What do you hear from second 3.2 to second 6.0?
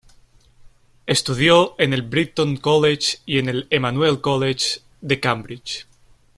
y en el Emmanuel College de Cambridge.